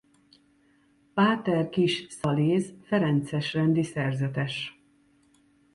[1.13, 4.81] Páter Kiss Szaléz ferences rendi szerzetes.